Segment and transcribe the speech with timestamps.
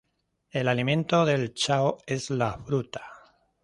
[0.49, 3.03] El alimento del Chao es la fruta.